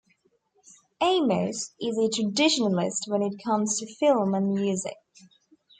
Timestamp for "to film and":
3.77-4.51